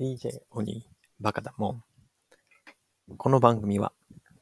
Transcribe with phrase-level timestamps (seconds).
[0.00, 1.82] DJ オニバカだも
[3.08, 3.16] ん。
[3.16, 3.92] この番組は、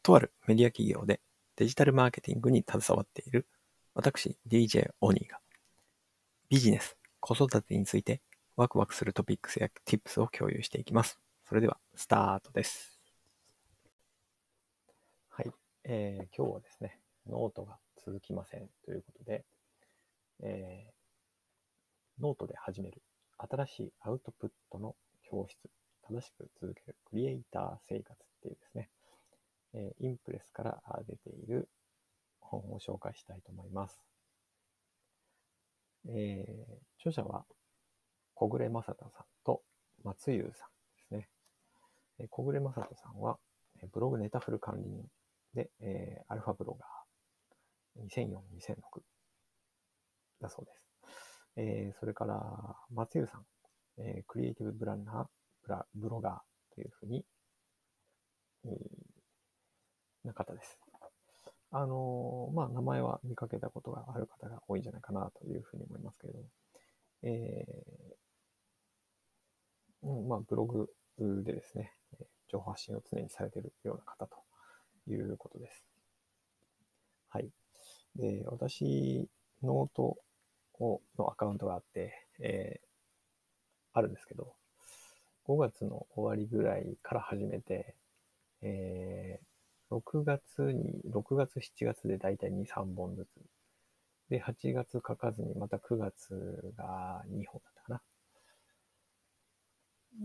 [0.02, 1.22] とあるメディア企業で
[1.56, 3.47] デジタルマーケティングに携わっている
[3.95, 5.41] 私 DJ オニが
[6.50, 8.21] ビジネス、子育てについて
[8.55, 11.18] ワクワクするトピックスや Tips を共有していきます。
[11.48, 13.00] それでは、スタートです。
[15.30, 15.50] はい、
[15.84, 19.46] えー今日はですね、ノートが続きませんということで、
[20.43, 23.00] えーノートで始める
[23.38, 24.95] 新しいアウトプットの
[25.30, 25.58] 教室、
[26.08, 28.89] 正しく続けるクリエイター生活っていうですね、
[29.75, 31.68] えーインプレスから出ている
[32.41, 34.01] 本を紹介したいと思います。
[36.09, 37.45] えー著者は
[38.35, 39.62] 小暮正人さんと
[40.02, 41.29] 松優さんですね。
[42.19, 43.38] え小暮正人さんは
[43.93, 45.05] ブログネタフル管理人
[45.55, 49.02] で、えーアルファブロガー2004-2006
[50.41, 50.83] だそうです。
[51.57, 53.47] えーそれから松優さん、
[53.99, 55.27] えークリエイティブブランナー、
[55.65, 57.25] ブラブロガーというふうに、
[58.65, 59.16] えー
[60.27, 60.79] な方です。
[61.71, 66.47] あのーまあ、名前は見かけたことがある方が多いんじゃないかなというふうに思いますけれども、
[67.22, 70.88] えーうん、まあ、ブログ
[71.19, 71.92] でですね、
[72.48, 74.36] 情報発信を常にされているような方と
[75.10, 75.84] いうことです。
[77.31, 77.50] はい。
[78.14, 79.28] で、私、
[79.62, 80.19] ノート
[80.78, 82.85] をのアカウントがあって、えー
[83.97, 84.55] あるんですけど、
[85.47, 87.94] 5月の終わりぐらいから始めて、
[88.62, 89.47] えー
[89.88, 93.28] 6月に、6月、7月でだいたい2、3本ずつ。
[94.30, 98.03] で、8月書かずに、また9月が2本だったかな。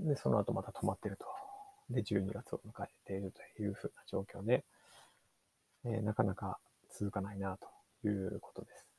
[0.09, 1.25] で、その後また止まってると。
[1.94, 4.66] で、12月を迎えているというふうな状況で、
[5.85, 7.67] えーなかなか続かないなと
[8.08, 8.91] いうことです。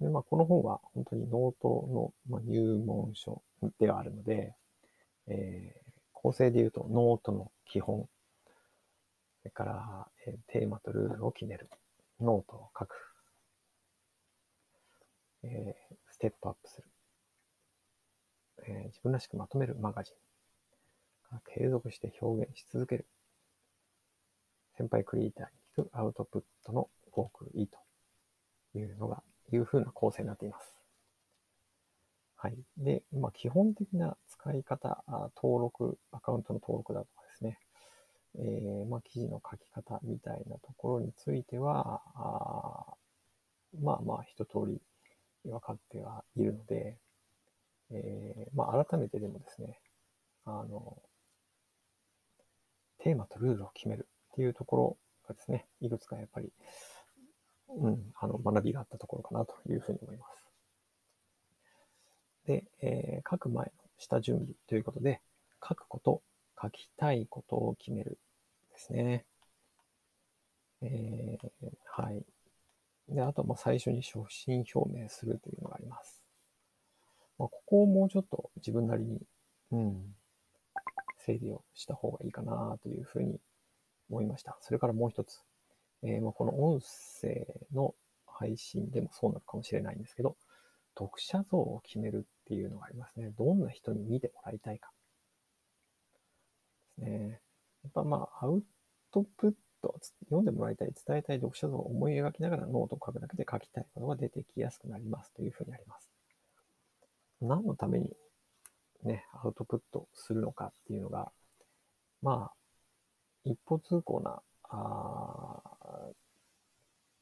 [0.00, 3.42] で、まあ、この本は本当にノートの、入門書
[3.78, 4.54] ではあるので、
[5.28, 8.06] えー構成で言うとノートの基本、
[9.42, 11.68] それから、えーテーマとルールを決める、
[12.20, 12.94] ノートを書く、
[15.42, 16.88] えーステップアップする、
[18.66, 20.12] えー自分らしくまとめるマガジ
[21.32, 23.06] ン、継続して表現し続ける、
[24.76, 27.78] 先輩クリエイターに聞くアウトプットの極意と
[28.78, 29.22] いうのが、
[29.52, 30.76] いう風な構成になっています。
[32.36, 32.54] はい。
[32.78, 35.04] で、まあ、基本的な使い方、
[35.36, 37.58] 登録、アカウントの登録だとかですね、
[38.38, 42.94] えーまあ、記事の書き方みたいなところについては、あ
[43.82, 44.80] まあまあ、一通り
[45.44, 46.96] 分かってはいるので、
[47.90, 49.78] えーまあ、改めてでもですね、
[50.44, 50.96] あの、
[52.98, 54.96] テーマとルールを決めるっていうところ
[55.28, 56.52] がですね、いくつかやっぱり、
[57.76, 60.40] うん、あの、学びがあったところかなというふうに思います。
[62.46, 65.20] で、えー書く前の下準備ということで、
[65.66, 66.22] 書くこと、
[66.60, 68.18] 書きたいことを決める
[68.72, 69.24] ですね。
[70.82, 72.24] えーはい。
[73.08, 76.22] で、あとまあ最初に初心表明するというのがあります。
[77.38, 79.20] まあ、ここをもうちょっと自分なりに、
[79.72, 80.14] うん、
[81.18, 83.40] 整理をした方がいいかなというふうに
[84.10, 84.58] 思いました。
[84.60, 85.42] それからもう一つ、
[86.02, 87.94] えーまあ、この音声の
[88.26, 90.36] 配信でもそうなのかもしれないんですけど、
[90.98, 93.30] 読者像を決めるっていうのがありますね。
[93.38, 94.90] どんな人に見てもらいたいか。
[96.98, 97.40] ですね。
[97.82, 98.62] やっぱまあ、アウ
[99.10, 99.52] トプッ
[99.82, 99.94] ト、
[100.24, 106.10] 読んでもらいたい、伝えたい読者像を思い描きながらノートを書くだけで書きたいことが出てきやすくなりますというふうにあります。
[107.40, 108.10] 何のために
[109.04, 111.32] ね、アウトプットするのかっていうのが、
[112.22, 112.54] まあ、
[113.44, 115.69] 一方通行な、あー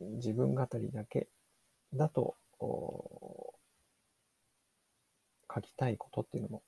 [0.00, 1.28] 自分語りだけ
[1.94, 2.36] だと、
[5.54, 6.62] 書きたいことっていうのも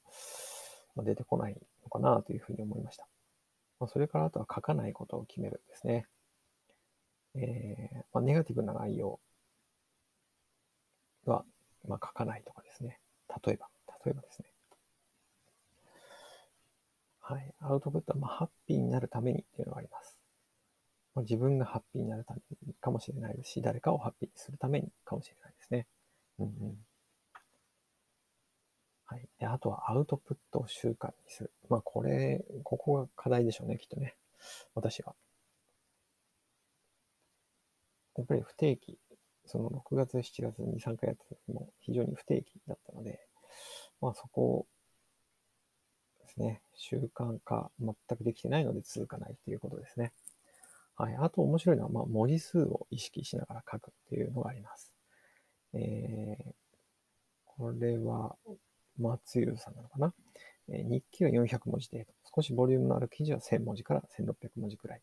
[1.04, 3.06] 出てこないのかなというふうに思いました。
[3.78, 6.06] まあ、それからあとは書かないことを決めるんですね。
[7.34, 9.20] えーまあ、ネガティブな内容
[11.24, 11.44] は、
[11.86, 12.98] まあ、書かないとかですね。
[13.44, 13.69] 例えば、
[14.04, 14.52] 例えばですね。
[17.20, 17.55] はい。
[17.60, 20.19] アウトプットは、まあ、ハッピーになるためにっていうのがあります。
[21.14, 22.69] まあ、自分がハッピーになるために
[23.00, 25.87] もしれないですし、誰かをハッピーにするためにかもしれないですね。
[26.38, 26.87] うんうん。
[29.06, 29.26] はい。
[29.41, 31.50] で、あとはアウトプットを習慣にする。
[31.69, 34.14] まあ、これ、ここが課題でしょうね、きっとね。
[34.75, 35.14] 私は。
[38.17, 38.99] やっぱり不定期、
[39.46, 43.26] その6月、7月に2、3回やったも非常に不定期だったので、
[44.00, 44.67] まあそこを
[46.20, 50.12] ですね、習慣化全くできてないので続かないということですね。
[51.00, 51.17] はい。
[51.19, 54.93] あと面白いのは、まあ文字数を意識しながら書くっていうのがあります。
[55.73, 56.52] えー、
[57.47, 58.37] これは
[58.99, 60.12] 松優さんなのかな？
[60.69, 62.12] え日記は400文字程度。
[62.35, 65.00] 少しボリュームのある記事は1000文字から1600文字くらい。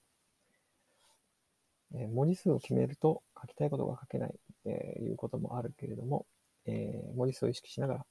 [1.95, 4.35] え文字数を決めると書きたいことが書けない、
[4.65, 6.27] えーいうこともあるけれども、
[6.67, 8.05] え文字数を意識しながら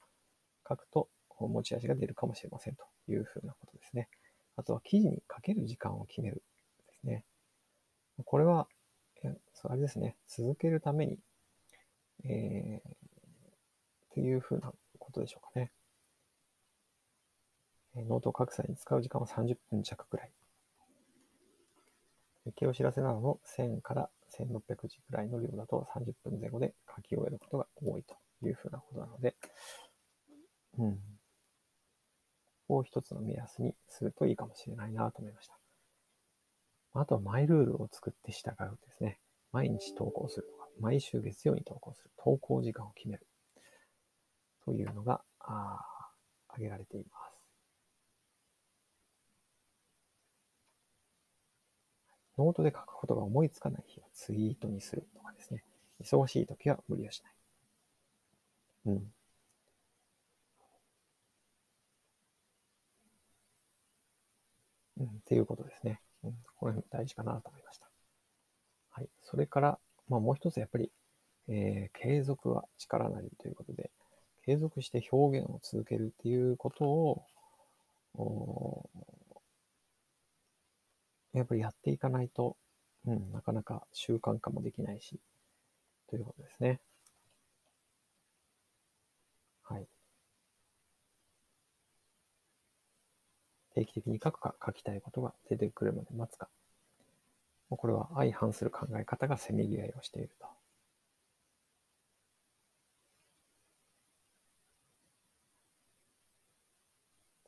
[0.67, 1.07] 書くと
[1.39, 4.09] 持ち味が出るかもしれませんというふうなことですね。
[4.57, 6.43] あとは記事に書ける時間を決める
[6.87, 7.23] ですね。
[8.25, 8.67] これは、
[9.53, 11.19] そうあれですね、続けるために、
[12.25, 12.93] えー、っ
[14.11, 15.71] ていうふうなことでしょうかね。
[17.95, 20.31] ノートを書く際に使う時間は30分弱くらい。
[22.45, 28.15] 日記お知らせなどの1000から1600字くらいの量だと30分前後で書き終えることが多いと
[28.45, 29.35] いうふうなことなので、
[30.77, 30.99] うん。
[32.69, 35.57] を一つの目安にするといいかもしれないなと思いました。
[36.99, 39.19] あとはマイルールを作って従うですね。
[39.51, 43.27] 毎日投稿するとか、毎週月曜に投稿する、投稿時間を決める
[44.65, 45.79] というのがあ
[46.49, 47.37] 挙げられています。
[52.37, 55.63] ノートで書くことが思いつかない日はツイートにするとかですね。
[56.03, 57.33] 忙しい時は無理をしない。
[58.85, 59.11] うん。
[64.99, 66.01] うん、っていうことですね。
[66.61, 67.87] うん、これ大事かなと思いました。
[68.91, 69.09] はい。
[69.23, 70.91] それから、まあもう一つやっぱり、
[71.47, 73.91] えー、継続は力なりということで、
[74.45, 77.25] 継続して表現を続けるっていうことを、
[81.33, 82.57] やっぱりやっていかないと、
[83.05, 85.19] うん、なかなか習慣化もできないし、
[86.09, 86.79] ということですね。
[89.63, 89.87] はい。
[93.77, 96.49] 定期的に書くか、書きたいことが出てくるまで待つか。
[97.69, 100.47] これは相反する考え方がせめぎ合いをしていると。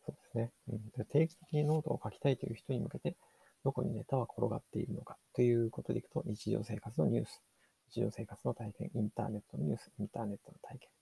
[0.05, 0.51] そうですね。
[0.67, 3.15] うん、定期的にノートを書きたいという人に向けて、
[3.63, 7.41] どこにネタは転がっているのかということでいくと、日常生活のニュース、
[7.91, 10.98] 日常生活の体験、インターネットのニュース、インターネットの体験。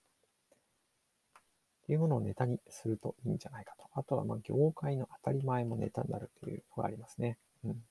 [1.87, 3.87] っていうものをネタにするといいんじゃないかと。
[3.93, 7.37] あとは、まあ、業界の当たり前もネタになるというのがありますね。
[7.63, 7.81] うん。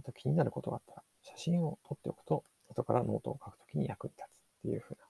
[0.00, 5.04] あと気になることがあったら、写真を撮っておくと、後からノートを書くときに役に立つっていうふうな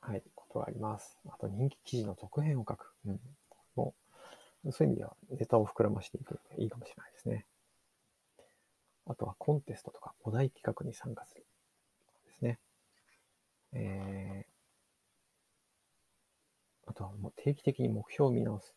[0.00, 1.18] はい、ことがあります。
[1.28, 2.94] あと人気記事の続編を書く。
[3.06, 3.20] うん。
[3.74, 3.94] も
[4.64, 7.44] う、そういう意味ではネタを膨らましていくのがいいかもしれないですね。
[9.06, 11.45] あとはコンテストとかお題企画に参加する。
[12.40, 12.58] ですね。
[13.72, 18.74] えー、あとはもう定期的に目標を見直す。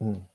[0.00, 0.28] うん。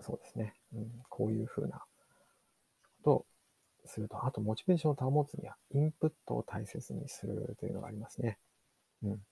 [0.00, 0.54] そうですね。
[0.72, 1.84] うん、こういうふうなこ
[3.04, 3.26] とを
[3.84, 8.38] すると、あとモチベーションを保つには、インプットを大切にするというのがありますね。
[9.02, 9.22] うん。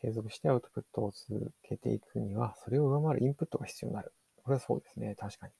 [0.00, 4.12] 継続してアウトプットを続けていくには、それを上回るインプットが必要になる。
[4.42, 5.14] これはそうですね。
[5.14, 5.52] 確かに。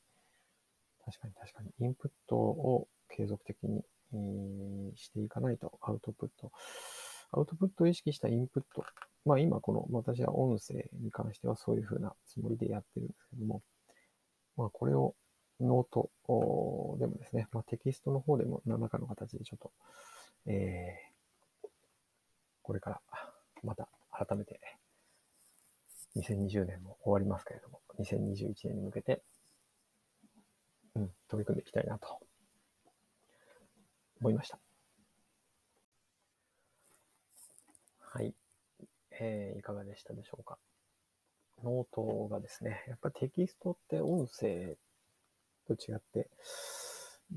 [1.05, 1.71] 確かに確かに。
[1.79, 3.83] インプットを継続的に、
[4.95, 6.53] していかないと、アウトプット。
[7.33, 8.85] アウトプットを意識したインプット。
[9.25, 13.63] まあ今この、私は音声に関してはそういうふうなつもりでやってるんですけども、
[14.57, 15.15] まあこれを
[15.61, 16.11] ノート
[16.99, 19.73] でもですね、まあ、テキストの方でも何らかの形でちょっと、
[20.47, 21.69] えー、
[22.63, 23.01] これから
[23.63, 24.61] また改めて
[26.17, 29.23] 2020年も終わりますけれども、2021年に向けて、
[30.95, 32.19] うん、取り組んでいきたいなと
[34.21, 34.59] 思いました。
[38.01, 38.35] はい。
[39.21, 40.59] えー、いかがでしたでしょうか。
[41.63, 44.77] ノートがですね、やっぱテキストって音声
[45.67, 46.31] と違って、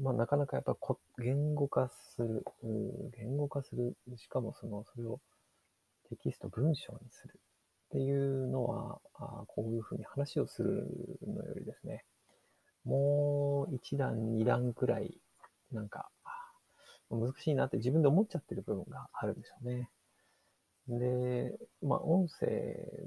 [0.02, 2.46] まあ、なかなかやっぱこ言語化する、
[3.18, 5.20] 言語化する、しかもその、それを
[6.10, 7.40] テキスト文章にする。
[7.90, 10.88] っていうのは、あこういうふうに話をする
[11.28, 12.06] のよりですね、
[12.86, 15.18] もう一段、二段くらい、
[15.72, 16.10] なんか、
[17.10, 19.90] 難しいなって自分で思っちゃってる部分があるんでしょうね。
[20.88, 22.48] で、まあ、音声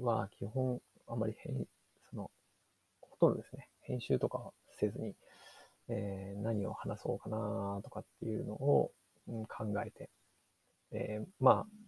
[0.01, 1.65] は基本、あまり変、
[2.09, 2.31] その、
[3.01, 5.15] ほとんどですね、編集とかせずに、
[5.87, 8.91] えー、何を話そうかなとかっていうのを、
[9.27, 10.09] うん、考えて、
[10.91, 11.82] えー、まあ、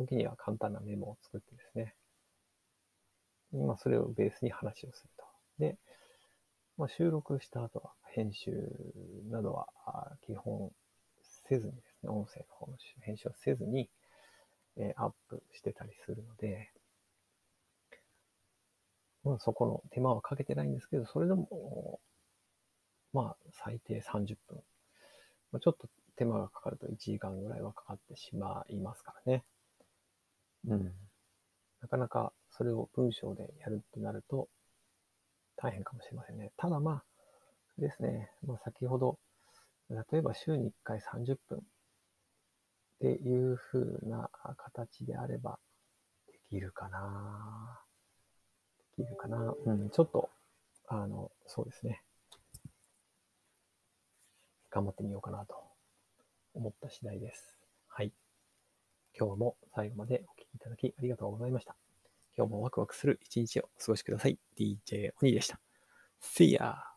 [0.00, 1.94] 時には簡単なメモを作ってですね、
[3.66, 5.24] まあ、それをベースに話をすると。
[5.58, 5.76] で、
[6.76, 8.52] まあ、収録した後は編集
[9.30, 9.66] などは
[10.26, 10.70] 基本
[11.48, 13.90] せずにですね、音声の方の編集をせずに、
[14.76, 16.70] え、アップしてたりするので、
[19.24, 22.00] まあ、そこの手間はかけてないんですけど、それでも、
[23.12, 24.62] まあ、最低30分。
[25.52, 29.44] まあ、ちょっと手間がかかると1時間ぐらいはかかってしまいますからね。
[30.68, 30.92] うん。
[31.80, 34.48] なかなかそれを文章でやるってなると
[35.56, 36.52] 大変かもしれませんね。
[36.56, 37.04] ただまあ、
[37.78, 39.18] ですね、まあ、先ほど、
[39.90, 41.62] 例えば週に1回30分っ
[43.00, 45.58] ていう風な形であれば
[46.26, 47.80] できるかな。
[48.98, 49.54] できるかな。
[49.66, 50.30] うん、ちょっと、
[50.88, 52.02] あの、そうですね。
[54.70, 55.56] 頑張ってみようかなと
[56.54, 57.56] 思った次第です。
[57.88, 58.12] はい。
[59.18, 61.76] 今日も最後までお聴きいただきありがとうございました。
[62.36, 64.38] 今日もワクワクする一日をお過ごしください。
[64.58, 65.60] DJ 鬼でした。
[66.22, 66.89] See ya!